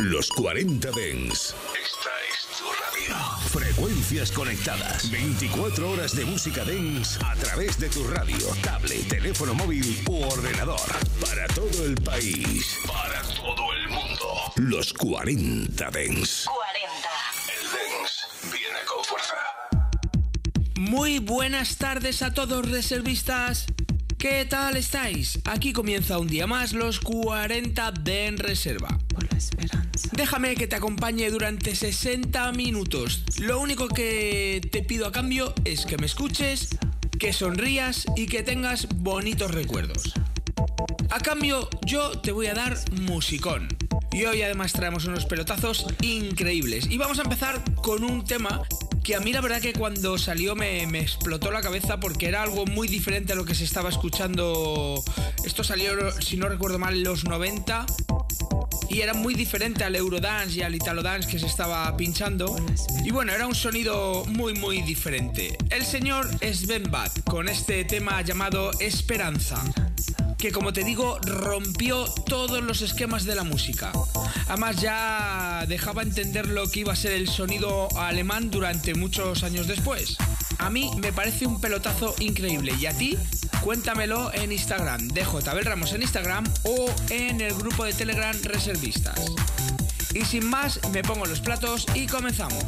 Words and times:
Los 0.00 0.30
40 0.30 0.90
Dens. 0.92 1.54
Esta 1.74 2.10
es 2.30 2.56
tu 2.56 2.64
radio. 2.64 3.16
Frecuencias 3.50 4.32
conectadas. 4.32 5.10
24 5.10 5.90
horas 5.90 6.16
de 6.16 6.24
música 6.24 6.64
Dens 6.64 7.18
a 7.22 7.34
través 7.34 7.78
de 7.78 7.90
tu 7.90 8.04
radio, 8.04 8.38
tablet, 8.62 9.06
teléfono 9.08 9.52
móvil 9.52 10.02
u 10.08 10.22
ordenador. 10.22 10.80
Para 11.20 11.46
todo 11.48 11.84
el 11.84 11.96
país. 11.96 12.78
Para 12.86 13.20
todo 13.20 13.74
el 13.74 13.88
mundo. 13.90 14.52
Los 14.56 14.94
40 14.94 15.90
Dens. 15.90 16.46
40. 16.46 17.08
El 17.58 17.70
Dens 17.70 18.52
viene 18.52 18.78
con 18.86 19.04
fuerza. 19.04 19.34
Muy 20.78 21.18
buenas 21.18 21.76
tardes 21.76 22.22
a 22.22 22.32
todos 22.32 22.70
reservistas. 22.70 23.66
¿Qué 24.16 24.46
tal 24.46 24.78
estáis? 24.78 25.40
Aquí 25.44 25.74
comienza 25.74 26.18
un 26.18 26.26
día 26.26 26.46
más 26.46 26.72
los 26.72 27.00
40 27.00 27.92
de 27.92 28.26
en 28.28 28.38
reserva. 28.38 28.98
Déjame 30.20 30.54
que 30.54 30.66
te 30.66 30.76
acompañe 30.76 31.30
durante 31.30 31.74
60 31.74 32.52
minutos. 32.52 33.24
Lo 33.38 33.58
único 33.58 33.88
que 33.88 34.60
te 34.70 34.82
pido 34.82 35.06
a 35.06 35.12
cambio 35.12 35.54
es 35.64 35.86
que 35.86 35.96
me 35.96 36.04
escuches, 36.04 36.76
que 37.18 37.32
sonrías 37.32 38.04
y 38.16 38.26
que 38.26 38.42
tengas 38.42 38.86
bonitos 38.96 39.50
recuerdos. 39.50 40.12
A 41.08 41.20
cambio, 41.20 41.70
yo 41.86 42.10
te 42.20 42.32
voy 42.32 42.48
a 42.48 42.54
dar 42.54 42.76
musicón. 43.00 43.68
Y 44.12 44.26
hoy 44.26 44.42
además 44.42 44.74
traemos 44.74 45.06
unos 45.06 45.24
pelotazos 45.24 45.86
increíbles. 46.02 46.90
Y 46.90 46.98
vamos 46.98 47.18
a 47.18 47.22
empezar 47.22 47.58
con 47.76 48.04
un 48.04 48.22
tema 48.22 48.60
que 49.02 49.16
a 49.16 49.20
mí 49.20 49.32
la 49.32 49.40
verdad 49.40 49.62
que 49.62 49.72
cuando 49.72 50.18
salió 50.18 50.54
me, 50.54 50.86
me, 50.86 51.00
explotó 51.00 51.50
la 51.50 51.62
cabeza 51.62 51.98
porque 51.98 52.28
era 52.28 52.42
algo 52.42 52.66
muy 52.66 52.88
diferente 52.88 53.32
a 53.32 53.36
lo 53.36 53.46
que 53.46 53.54
se 53.54 53.64
estaba 53.64 53.88
escuchando. 53.88 55.02
Esto 55.46 55.64
salió, 55.64 56.12
si 56.20 56.36
no 56.36 56.46
recuerdo 56.46 56.78
mal, 56.78 57.02
los 57.02 57.24
90 57.24 57.86
y 58.90 59.00
era 59.00 59.14
muy 59.14 59.34
diferente 59.34 59.84
al 59.84 59.94
Eurodance 59.94 60.58
y 60.58 60.62
al 60.62 60.74
Italo 60.74 61.02
Dance 61.02 61.28
que 61.28 61.38
se 61.38 61.46
estaba 61.46 61.96
pinchando. 61.96 62.56
Y 63.04 63.10
bueno, 63.12 63.32
era 63.32 63.46
un 63.46 63.54
sonido 63.54 64.24
muy 64.26 64.54
muy 64.54 64.82
diferente. 64.82 65.56
El 65.70 65.86
señor 65.86 66.28
Sven 66.42 66.90
Bad 66.90 67.12
con 67.24 67.48
este 67.48 67.84
tema 67.84 68.20
llamado 68.22 68.72
Esperanza 68.80 69.62
que 70.40 70.52
como 70.52 70.72
te 70.72 70.84
digo 70.84 71.18
rompió 71.18 72.06
todos 72.26 72.62
los 72.62 72.80
esquemas 72.80 73.24
de 73.24 73.34
la 73.34 73.44
música. 73.44 73.92
Además 74.48 74.80
ya 74.80 75.66
dejaba 75.68 76.02
entender 76.02 76.48
lo 76.48 76.68
que 76.70 76.80
iba 76.80 76.94
a 76.94 76.96
ser 76.96 77.12
el 77.12 77.28
sonido 77.28 77.88
alemán 77.98 78.50
durante 78.50 78.94
muchos 78.94 79.42
años 79.42 79.66
después. 79.66 80.16
A 80.58 80.70
mí 80.70 80.90
me 80.96 81.12
parece 81.12 81.46
un 81.46 81.60
pelotazo 81.60 82.14
increíble 82.20 82.72
y 82.80 82.86
a 82.86 82.96
ti 82.96 83.18
cuéntamelo 83.60 84.32
en 84.34 84.52
Instagram, 84.52 85.08
dejo 85.08 85.40
Tabel 85.40 85.64
Ramos 85.64 85.92
en 85.92 86.02
Instagram 86.02 86.44
o 86.64 86.90
en 87.10 87.40
el 87.40 87.54
grupo 87.54 87.84
de 87.84 87.92
Telegram 87.92 88.36
Reservistas. 88.42 89.20
Y 90.14 90.24
sin 90.24 90.48
más, 90.48 90.80
me 90.92 91.02
pongo 91.02 91.26
los 91.26 91.40
platos 91.40 91.86
y 91.94 92.06
comenzamos. 92.06 92.64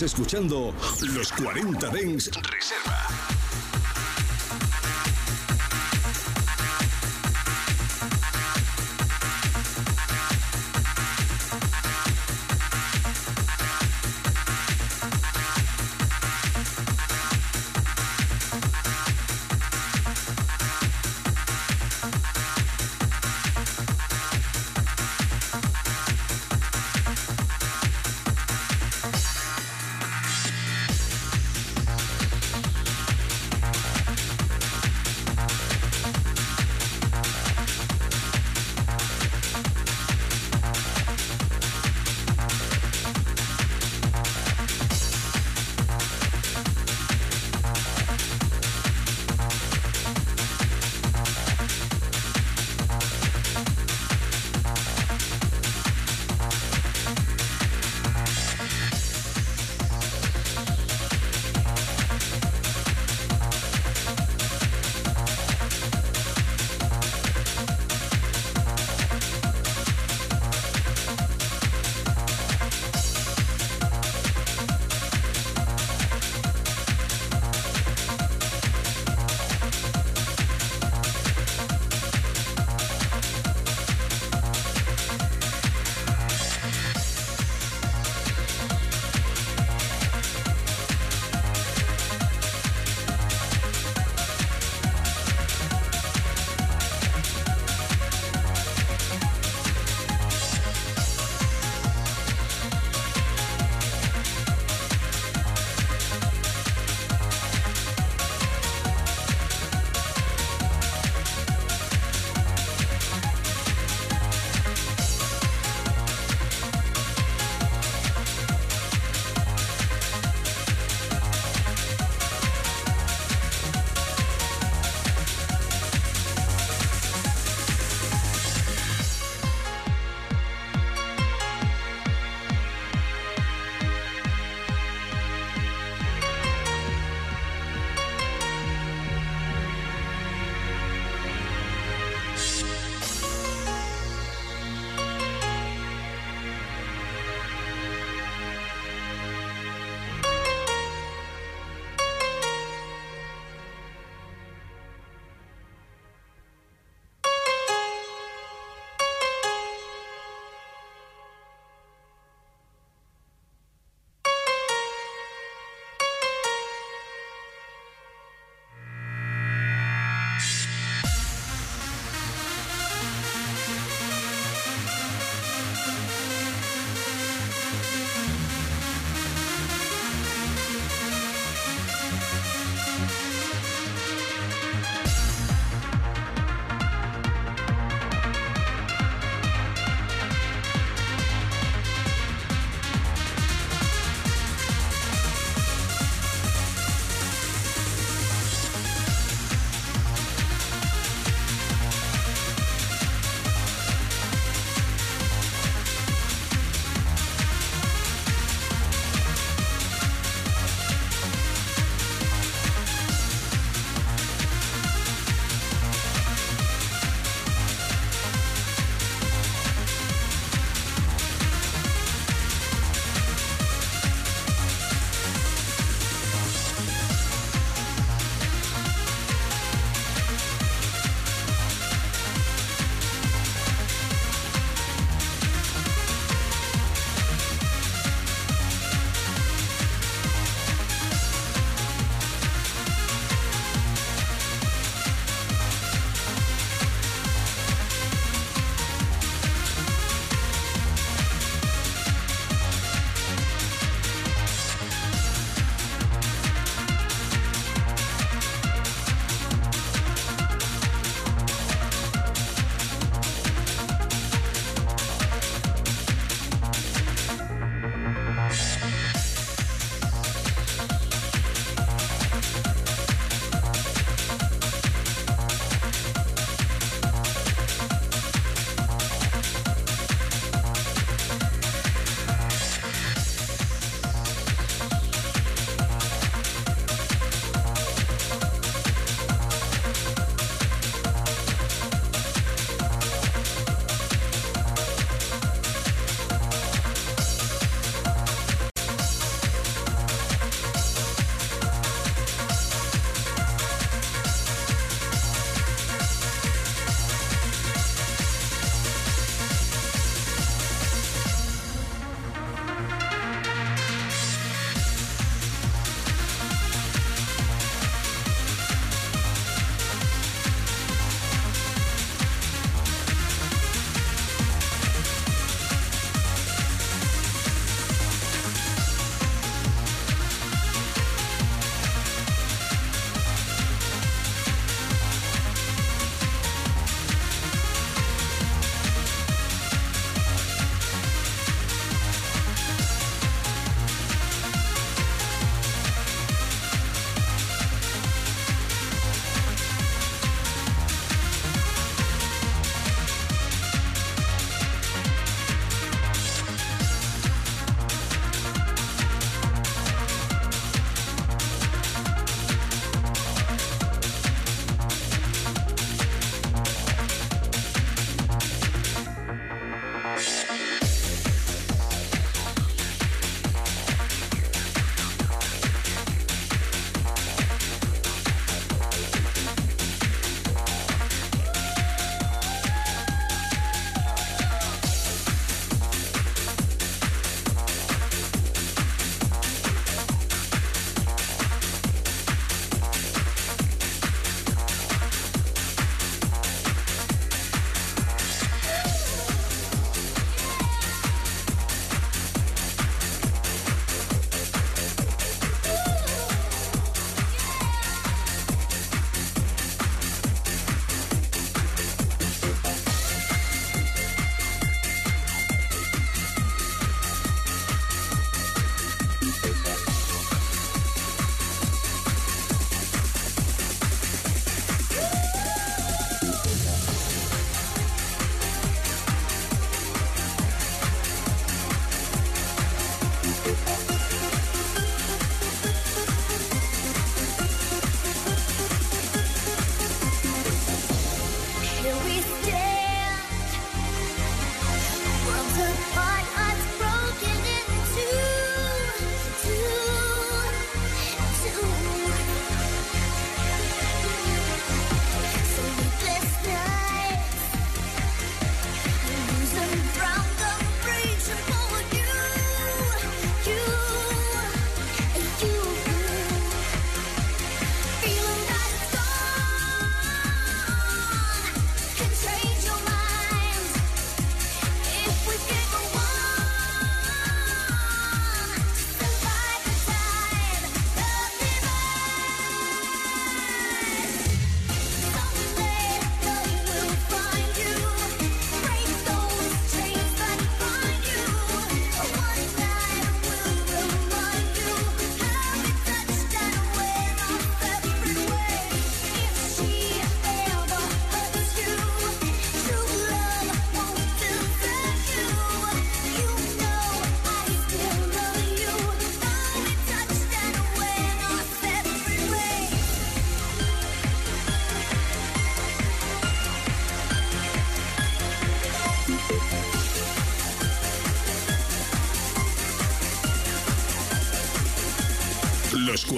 Escuchando 0.00 0.72
los 1.14 1.32
40 1.32 1.90
Dens 1.90 2.30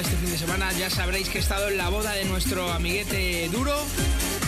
Este 0.00 0.16
fin 0.16 0.30
de 0.30 0.38
semana 0.38 0.70
ya 0.72 0.88
sabréis 0.88 1.28
que 1.28 1.38
he 1.38 1.40
estado 1.40 1.68
en 1.68 1.76
la 1.76 1.88
boda 1.88 2.12
de 2.12 2.24
nuestro 2.24 2.70
amiguete 2.72 3.48
Duro. 3.48 3.74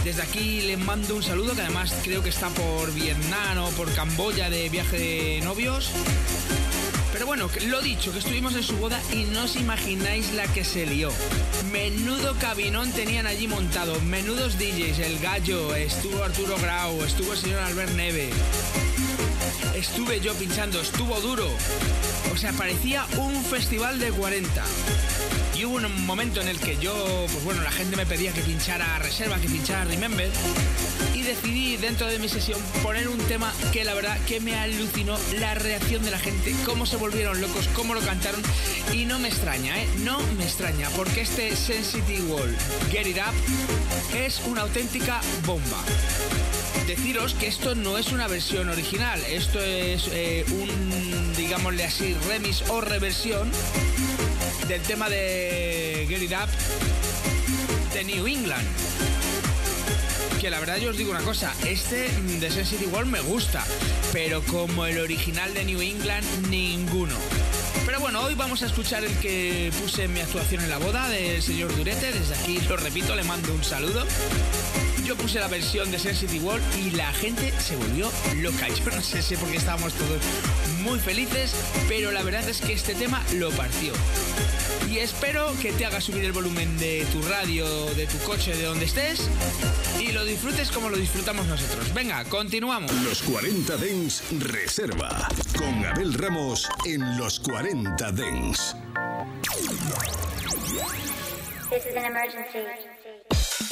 Desde 0.05 0.23
aquí 0.23 0.61
le 0.61 0.77
mando 0.77 1.17
un 1.17 1.25
saludo, 1.25 1.55
que 1.57 1.63
además 1.63 1.93
creo 2.05 2.23
que 2.23 2.29
está 2.29 2.49
por 2.51 2.93
Vietnam 2.95 3.65
o 3.65 3.71
por 3.71 3.93
Camboya 3.95 4.49
de 4.49 4.69
viaje 4.69 4.97
de 4.97 5.41
novios. 5.43 5.91
Pero 7.13 7.27
bueno, 7.27 7.51
lo 7.67 7.83
dicho, 7.83 8.13
que 8.13 8.21
estuvimos 8.21 8.55
en 8.55 8.63
su 8.63 8.77
boda 8.77 9.01
y 9.13 9.25
no 9.25 9.43
os 9.43 9.57
imagináis 9.57 10.33
la 10.35 10.47
que 10.47 10.63
se 10.63 10.87
lió. 10.87 11.11
Menudo 11.73 12.37
cabinón 12.39 12.93
tenían 12.93 13.27
allí 13.27 13.49
montado, 13.49 14.01
menudos 14.03 14.57
DJs, 14.57 15.01
el 15.01 15.19
gallo, 15.19 15.75
estuvo 15.75 16.23
Arturo 16.23 16.57
Grau, 16.59 17.03
estuvo 17.03 17.33
el 17.33 17.39
señor 17.39 17.61
Albert 17.61 17.93
Neve. 17.95 18.31
Estuve 19.75 20.21
yo 20.21 20.35
pinchando, 20.35 20.81
estuvo 20.81 21.21
duro. 21.21 21.49
O 22.33 22.37
sea, 22.37 22.53
parecía 22.53 23.07
un 23.17 23.45
festival 23.45 23.99
de 23.99 24.11
40. 24.11 24.65
Y 25.57 25.65
hubo 25.65 25.77
un 25.77 26.07
momento 26.07 26.41
en 26.41 26.49
el 26.49 26.59
que 26.59 26.77
yo, 26.79 26.93
pues 27.31 27.45
bueno, 27.45 27.63
la 27.63 27.71
gente 27.71 27.97
me 27.97 28.07
pedía 28.07 28.33
que 28.33 28.41
pinchara 28.41 28.99
reserva, 28.99 29.39
que 29.39 29.49
pinchara 29.49 29.85
Remember. 29.85 30.31
Y 31.15 31.23
decidí 31.23 31.77
dentro 31.77 32.07
de 32.07 32.19
mi 32.19 32.29
sesión 32.29 32.61
poner 32.83 33.09
un 33.09 33.19
tema 33.19 33.53
que 33.73 33.85
la 33.85 33.95
verdad 33.95 34.19
que 34.27 34.41
me 34.41 34.55
alucinó 34.55 35.19
la 35.39 35.55
reacción 35.55 36.03
de 36.05 36.11
la 36.11 36.19
gente, 36.19 36.55
cómo 36.65 36.87
se 36.87 36.97
volvieron 36.97 37.41
locos, 37.41 37.69
cómo 37.75 37.95
lo 37.95 38.01
cantaron. 38.01 38.41
Y 38.93 39.05
no 39.05 39.19
me 39.19 39.29
extraña, 39.29 39.81
¿eh? 39.81 39.89
No 39.99 40.19
me 40.39 40.45
extraña, 40.45 40.89
porque 40.97 41.21
este 41.21 41.55
Sensitive 41.55 42.23
Wall, 42.23 42.57
Get 42.91 43.07
It 43.07 43.19
Up, 43.19 44.17
es 44.17 44.41
una 44.47 44.63
auténtica 44.63 45.21
bomba 45.45 45.83
deciros 46.87 47.35
que 47.35 47.47
esto 47.47 47.75
no 47.75 47.99
es 47.99 48.13
una 48.13 48.27
versión 48.27 48.69
original, 48.69 49.21
esto 49.29 49.61
es 49.61 50.09
eh, 50.13 50.45
un, 50.51 51.35
digámosle 51.37 51.85
así, 51.85 52.15
remix 52.29 52.63
o 52.69 52.81
reversión 52.81 53.51
del 54.69 54.81
tema 54.83 55.09
de 55.09 56.07
Get 56.09 56.23
It 56.23 56.33
Up 56.33 57.93
de 57.95 58.05
New 58.05 58.27
England. 58.27 58.67
Que 60.41 60.51
la 60.51 60.59
verdad 60.59 60.79
yo 60.79 60.91
os 60.91 60.97
digo 60.97 61.13
una 61.13 61.21
cosa, 61.21 61.55
este 61.67 62.09
de 62.09 62.51
Sensitive 62.51 62.91
World 62.93 63.11
me 63.11 63.21
gusta, 63.21 63.65
pero 64.13 64.43
como 64.43 64.87
el 64.87 64.99
original 64.99 65.55
de 65.55 65.65
New 65.65 65.81
England, 65.81 66.49
ninguno. 66.49 67.15
Pero 67.87 68.01
bueno, 68.01 68.23
hoy 68.23 68.35
vamos 68.35 68.63
a 68.63 68.67
escuchar 68.67 69.05
el 69.05 69.17
que 69.19 69.73
puse 69.81 70.05
en 70.05 70.13
mi 70.13 70.21
actuación 70.21 70.63
en 70.63 70.71
la 70.71 70.79
boda 70.79 71.09
del 71.09 71.43
señor 71.43 71.75
Durete. 71.77 72.13
Desde 72.13 72.35
aquí 72.35 72.59
lo 72.69 72.77
repito, 72.77 73.15
le 73.15 73.23
mando 73.23 73.53
un 73.53 73.63
saludo. 73.63 74.05
Yo 75.13 75.19
puse 75.19 75.41
la 75.41 75.49
versión 75.49 75.91
de 75.91 75.99
Sensitive 75.99 76.43
World 76.43 76.65
y 76.79 76.91
la 76.93 77.13
gente 77.13 77.53
se 77.61 77.77
volvió 77.77 78.11
loca. 78.37 78.67
Yo 78.69 78.87
no 78.97 79.03
sé 79.03 79.21
si 79.21 79.37
porque 79.37 79.59
estábamos 79.59 79.93
todos 79.93 80.23
muy 80.81 80.99
felices, 80.99 81.55
pero 81.87 82.11
la 82.13 82.23
verdad 82.23 82.49
es 82.49 82.63
que 82.63 82.73
este 82.73 82.95
tema 82.95 83.23
lo 83.35 83.51
partió. 83.51 83.93
Y 84.91 85.01
espero 85.01 85.53
que 85.61 85.71
te 85.73 85.85
haga 85.85 86.01
subir 86.01 86.25
el 86.25 86.33
volumen 86.33 86.79
de 86.79 87.05
tu 87.13 87.21
radio, 87.29 87.67
de 87.95 88.07
tu 88.07 88.17
coche, 88.21 88.57
de 88.57 88.63
donde 88.63 88.87
estés, 88.87 89.29
y 90.01 90.13
lo 90.13 90.25
disfrutes 90.25 90.71
como 90.71 90.89
lo 90.89 90.97
disfrutamos 90.97 91.47
nosotros. 91.47 91.93
Venga, 91.93 92.25
continuamos. 92.25 92.91
Los 93.03 93.21
40 93.21 93.77
Dens 93.77 94.23
Reserva, 94.39 95.29
con 95.59 95.85
Abel 95.85 96.15
Ramos 96.15 96.71
en 96.87 97.19
los 97.19 97.39
40 97.41 98.13
Dens. 98.13 98.75
This 101.69 101.85
is 101.85 101.97
an 101.97 102.07
emergency. 102.07 103.72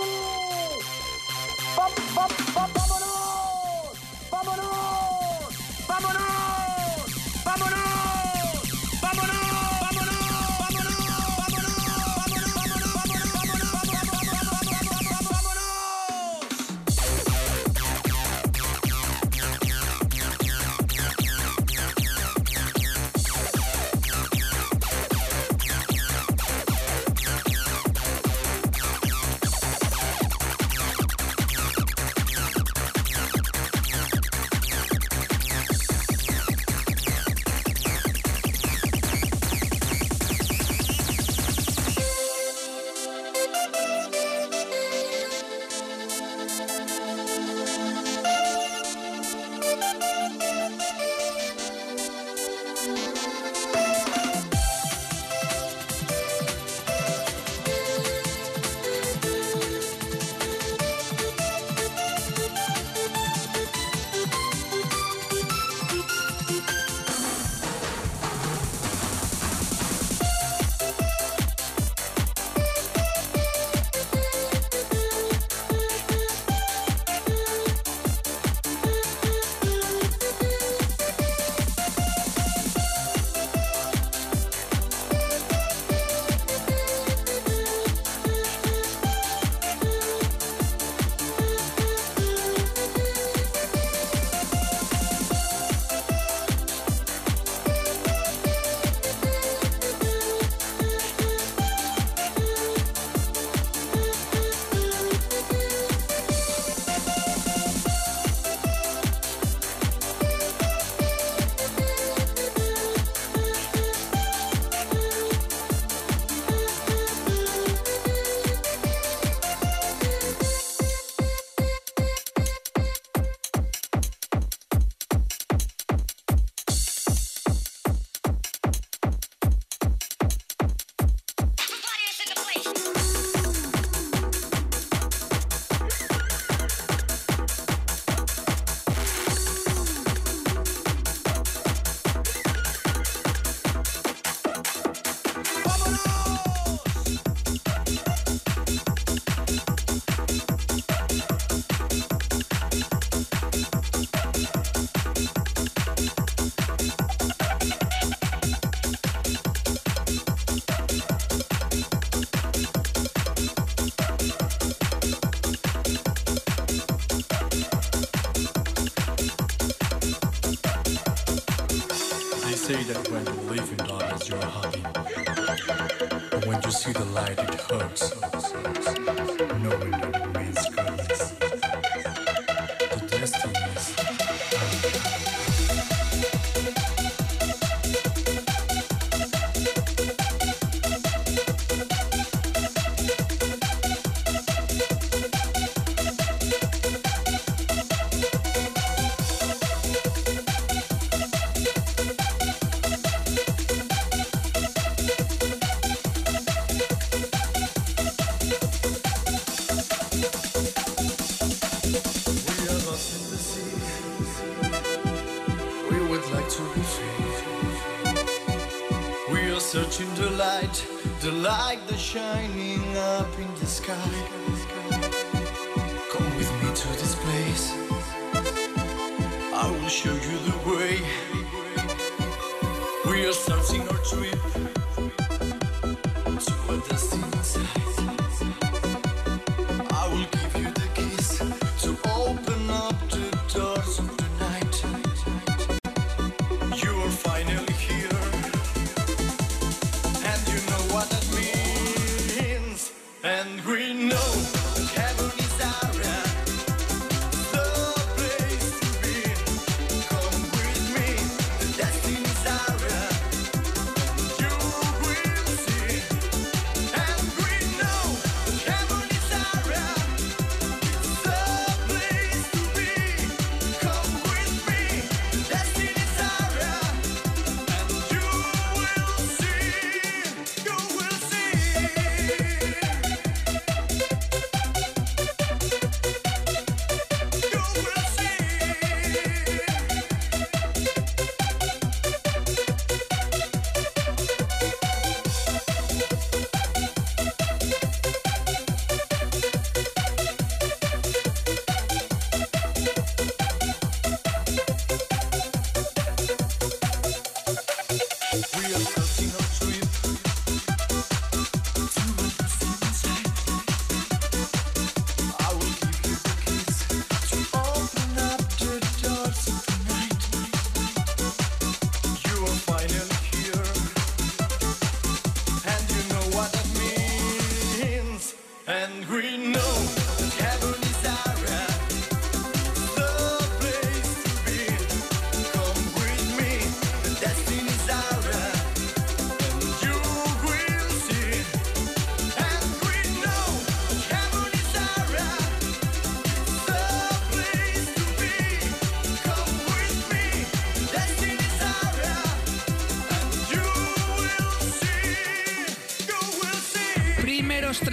passion. 222.01 222.30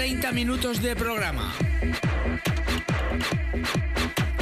30 0.09 0.33
minutos 0.33 0.81
de 0.81 0.97
programa. 0.97 1.55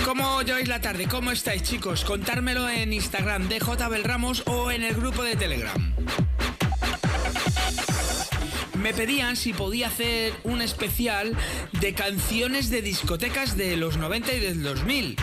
¿Cómo 0.04 0.40
lleváis 0.42 0.68
la 0.68 0.80
tarde? 0.80 1.08
¿Cómo 1.08 1.32
estáis, 1.32 1.64
chicos? 1.64 2.04
Contármelo 2.04 2.68
en 2.68 2.92
Instagram 2.92 3.48
de 3.48 3.58
J. 3.58 3.88
Ramos 4.04 4.44
o 4.46 4.70
en 4.70 4.84
el 4.84 4.94
grupo 4.94 5.24
de 5.24 5.34
Telegram. 5.34 5.92
Me 8.78 8.94
pedían 8.94 9.34
si 9.34 9.52
podía 9.52 9.88
hacer 9.88 10.34
un 10.44 10.62
especial 10.62 11.36
de 11.80 11.94
canciones 11.94 12.70
de 12.70 12.82
discotecas 12.82 13.56
de 13.56 13.76
los 13.76 13.96
90 13.96 14.34
y 14.34 14.38
del 14.38 14.62
2000. 14.62 15.16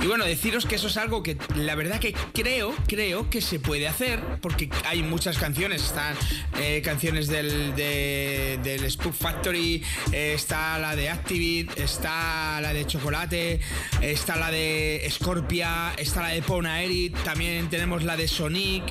Y 0.00 0.06
bueno, 0.06 0.24
deciros 0.24 0.64
que 0.64 0.76
eso 0.76 0.86
es 0.86 0.96
algo 0.96 1.22
que 1.22 1.36
la 1.56 1.74
verdad 1.74 1.98
que 1.98 2.14
creo, 2.32 2.74
creo 2.86 3.28
que 3.30 3.40
se 3.40 3.58
puede 3.58 3.88
hacer, 3.88 4.20
porque 4.40 4.70
hay 4.86 5.02
muchas 5.02 5.38
canciones, 5.38 5.82
están 5.82 6.14
eh, 6.60 6.80
canciones 6.84 7.26
del, 7.28 7.74
de- 7.74 8.58
del 8.62 8.88
Spook 8.90 9.14
Factory, 9.14 9.82
eh, 10.12 10.32
está 10.34 10.78
la 10.78 10.94
de 10.94 11.10
Activit, 11.10 11.76
está 11.78 12.60
la 12.60 12.72
de 12.72 12.86
Chocolate, 12.86 13.60
está 14.00 14.36
la 14.36 14.50
de 14.52 15.06
Scorpia, 15.10 15.92
está 15.96 16.22
la 16.22 16.28
de 16.28 16.42
Pona 16.42 16.80
Eric, 16.82 17.16
también 17.24 17.68
tenemos 17.68 18.04
la 18.04 18.16
de 18.16 18.28
Sonic. 18.28 18.84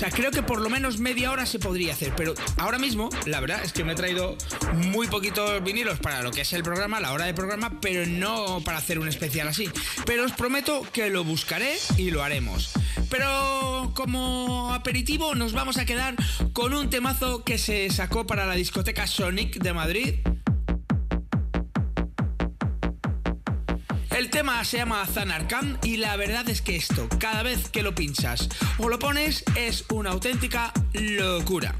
Sea, 0.00 0.10
creo 0.10 0.30
que 0.30 0.42
por 0.42 0.62
lo 0.62 0.70
menos 0.70 0.98
media 0.98 1.30
hora 1.30 1.44
se 1.44 1.58
podría 1.58 1.92
hacer, 1.92 2.14
pero 2.16 2.32
ahora 2.56 2.78
mismo, 2.78 3.10
la 3.26 3.38
verdad 3.38 3.60
es 3.62 3.74
que 3.74 3.84
me 3.84 3.92
he 3.92 3.94
traído 3.94 4.34
muy 4.72 5.08
poquitos 5.08 5.62
vinilos 5.62 5.98
para 5.98 6.22
lo 6.22 6.30
que 6.30 6.40
es 6.40 6.54
el 6.54 6.62
programa, 6.62 7.00
la 7.00 7.12
hora 7.12 7.26
de 7.26 7.34
programa, 7.34 7.80
pero 7.82 8.06
no 8.06 8.62
para 8.64 8.78
hacer 8.78 8.98
un 8.98 9.08
especial 9.08 9.46
así. 9.46 9.68
Pero 10.06 10.24
os 10.24 10.32
prometo 10.32 10.86
que 10.90 11.10
lo 11.10 11.22
buscaré 11.22 11.74
y 11.98 12.12
lo 12.12 12.22
haremos. 12.22 12.72
Pero 13.10 13.92
como 13.94 14.72
aperitivo 14.72 15.34
nos 15.34 15.52
vamos 15.52 15.76
a 15.76 15.84
quedar 15.84 16.14
con 16.54 16.72
un 16.72 16.88
temazo 16.88 17.44
que 17.44 17.58
se 17.58 17.90
sacó 17.90 18.26
para 18.26 18.46
la 18.46 18.54
discoteca 18.54 19.06
Sonic 19.06 19.58
de 19.58 19.74
Madrid. 19.74 20.14
El 24.20 24.28
tema 24.28 24.62
se 24.66 24.76
llama 24.76 25.06
Zanarkand 25.06 25.82
y 25.82 25.96
la 25.96 26.14
verdad 26.16 26.46
es 26.50 26.60
que 26.60 26.76
esto, 26.76 27.08
cada 27.18 27.42
vez 27.42 27.70
que 27.70 27.82
lo 27.82 27.94
pinchas 27.94 28.50
o 28.76 28.90
lo 28.90 28.98
pones, 28.98 29.42
es 29.56 29.86
una 29.90 30.10
auténtica 30.10 30.74
locura. 30.92 31.74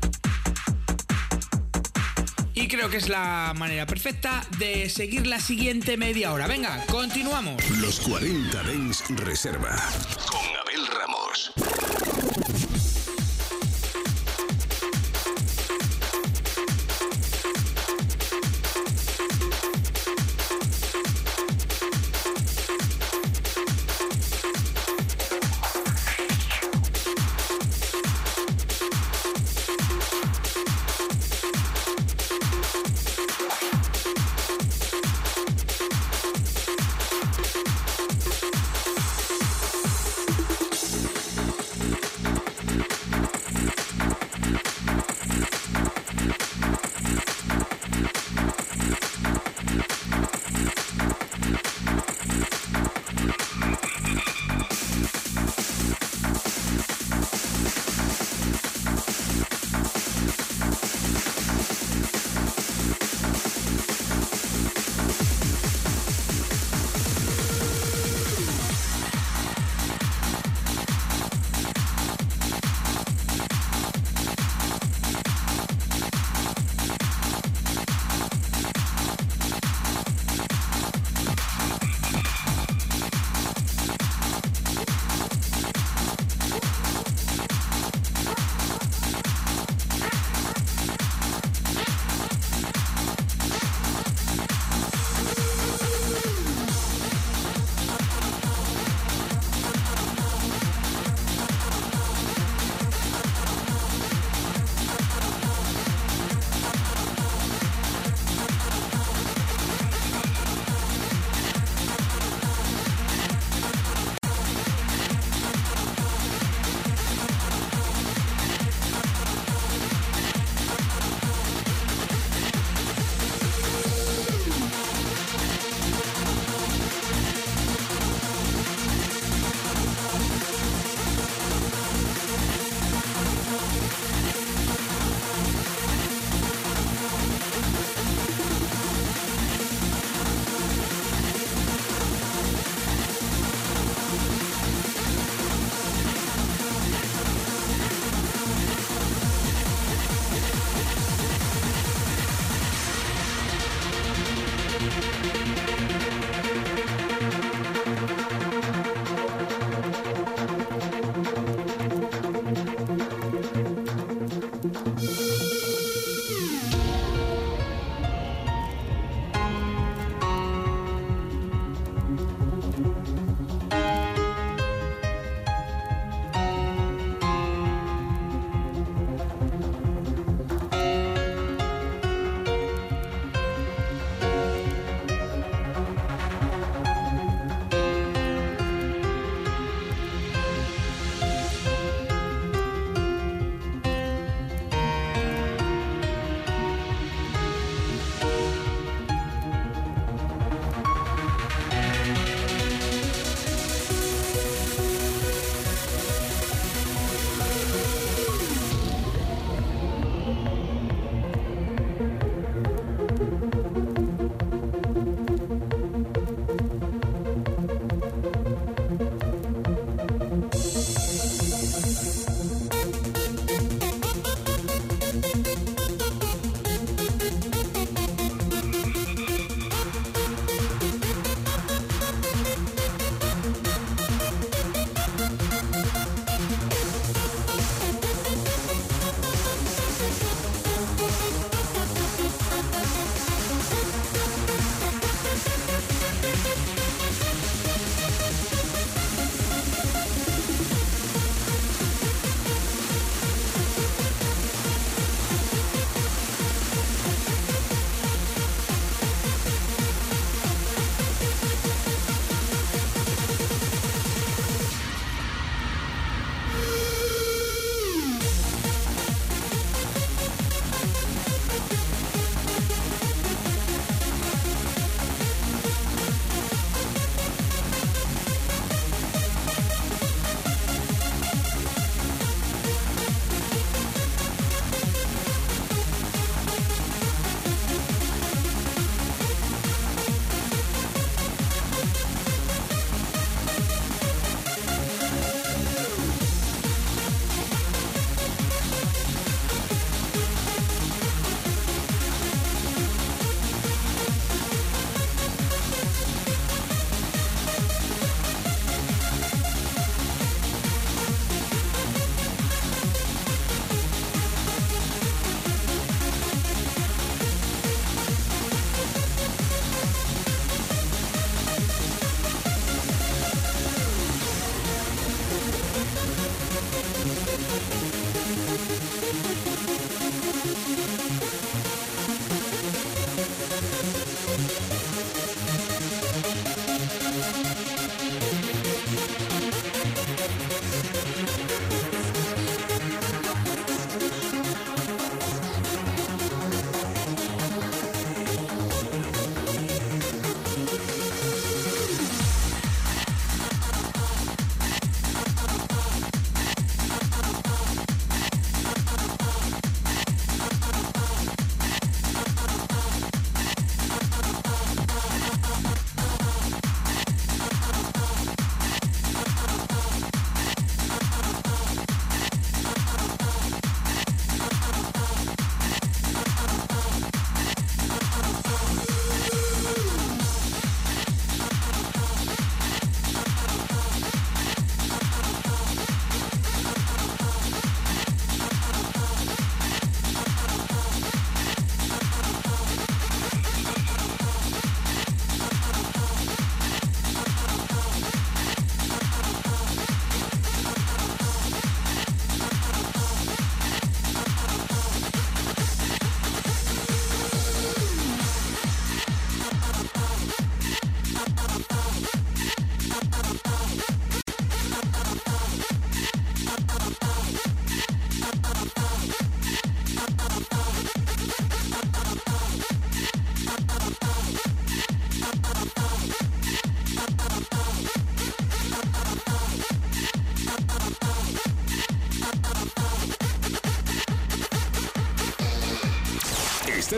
Y 2.54 2.66
creo 2.66 2.88
que 2.88 2.96
es 2.96 3.10
la 3.10 3.52
manera 3.54 3.84
perfecta 3.84 4.42
de 4.56 4.88
seguir 4.88 5.26
la 5.26 5.38
siguiente 5.38 5.98
media 5.98 6.32
hora. 6.32 6.46
Venga, 6.46 6.82
continuamos. 6.86 7.62
Los 7.78 8.00
40 8.00 8.62
Dens 8.62 9.04
Reserva. 9.10 9.76
Con 10.30 10.40
Abel 10.40 10.86
Ramos. 10.86 12.19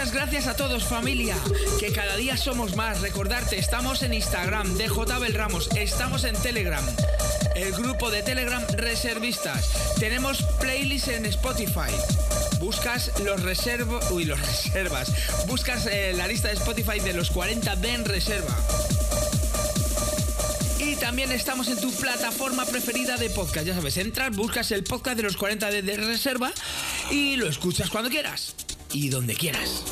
Muchas 0.00 0.14
gracias 0.14 0.46
a 0.46 0.56
todos 0.56 0.84
familia, 0.84 1.36
que 1.78 1.92
cada 1.92 2.16
día 2.16 2.34
somos 2.38 2.74
más. 2.74 3.02
Recordarte, 3.02 3.58
estamos 3.58 4.02
en 4.02 4.14
Instagram, 4.14 4.78
DJ 4.78 5.28
Ramos, 5.34 5.68
estamos 5.76 6.24
en 6.24 6.34
Telegram, 6.36 6.82
el 7.54 7.70
grupo 7.72 8.10
de 8.10 8.22
Telegram 8.22 8.64
Reservistas. 8.72 9.68
Tenemos 9.98 10.40
playlists 10.58 11.08
en 11.08 11.26
Spotify. 11.26 11.92
Buscas 12.60 13.12
los 13.22 13.42
reservos, 13.42 14.10
uy, 14.10 14.24
los 14.24 14.40
reservas. 14.64 15.12
Buscas 15.46 15.84
eh, 15.84 16.14
la 16.16 16.26
lista 16.26 16.48
de 16.48 16.54
Spotify 16.54 16.98
de 17.00 17.12
los 17.12 17.30
40 17.30 17.76
de 17.76 17.92
en 17.92 18.06
reserva. 18.06 18.56
Y 20.78 20.96
también 20.96 21.30
estamos 21.30 21.68
en 21.68 21.78
tu 21.78 21.92
plataforma 21.92 22.64
preferida 22.64 23.18
de 23.18 23.28
podcast. 23.28 23.66
Ya 23.66 23.74
sabes, 23.74 23.98
entras, 23.98 24.34
buscas 24.34 24.70
el 24.70 24.82
podcast 24.82 25.18
de 25.18 25.24
los 25.24 25.36
40 25.36 25.70
de, 25.70 25.82
de 25.82 25.98
reserva 25.98 26.50
y 27.10 27.36
lo 27.36 27.46
escuchas 27.50 27.90
cuando 27.90 28.08
quieras 28.08 28.54
y 28.92 29.08
donde 29.08 29.34
quieras. 29.34 29.84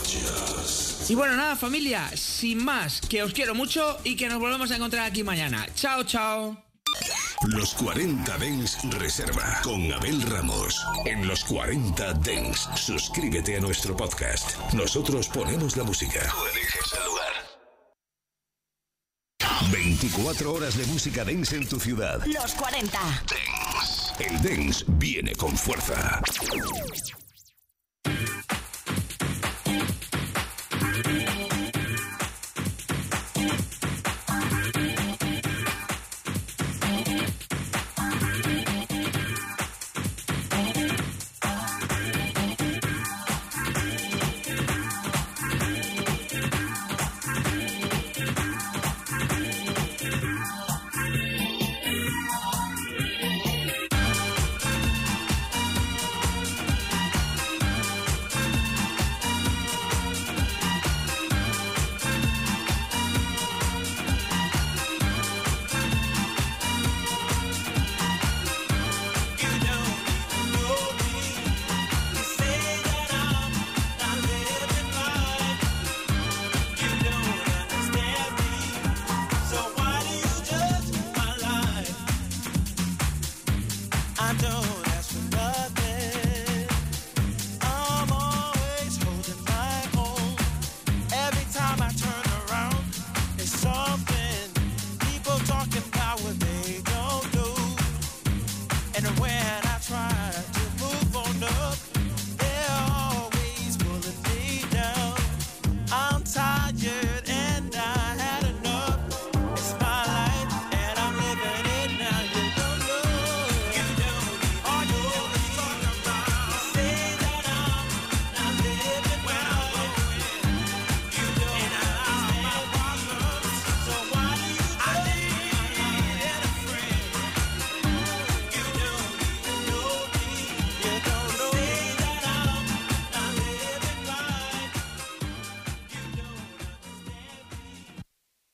Y 1.08 1.14
bueno, 1.14 1.36
nada, 1.36 1.56
familia, 1.56 2.10
sin 2.14 2.62
más, 2.62 3.00
que 3.00 3.22
os 3.22 3.32
quiero 3.32 3.54
mucho 3.54 3.98
y 4.04 4.14
que 4.14 4.28
nos 4.28 4.38
volvemos 4.38 4.70
a 4.70 4.76
encontrar 4.76 5.06
aquí 5.06 5.24
mañana. 5.24 5.66
Chao, 5.74 6.04
chao. 6.04 6.62
Los 7.46 7.72
40 7.74 8.36
Dens 8.36 8.78
Reserva 8.98 9.60
con 9.62 9.90
Abel 9.90 10.20
Ramos. 10.22 10.84
En 11.06 11.26
los 11.26 11.44
40 11.44 12.12
Dens, 12.14 12.68
suscríbete 12.74 13.56
a 13.56 13.60
nuestro 13.60 13.96
podcast. 13.96 14.54
Nosotros 14.74 15.28
ponemos 15.28 15.76
la 15.76 15.84
música. 15.84 16.20
Tú 16.30 16.46
eliges 16.52 16.92
el 16.98 17.04
lugar. 17.06 17.32
24 19.70 20.52
horas 20.52 20.76
de 20.76 20.86
música 20.86 21.24
dance 21.24 21.56
en 21.56 21.66
tu 21.68 21.80
ciudad. 21.80 22.22
Los 22.26 22.52
40. 22.52 22.98
Dance. 22.98 24.24
El 24.24 24.42
dance 24.42 24.84
viene 24.88 25.34
con 25.36 25.56
fuerza. 25.56 26.20